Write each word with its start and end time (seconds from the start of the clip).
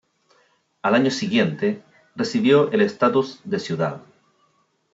Al 0.81 0.95
año 0.95 1.11
siguiente, 1.11 1.83
recibió 2.15 2.71
el 2.71 2.81
estatus 2.81 3.39
de 3.43 3.59
ciudad. 3.59 4.01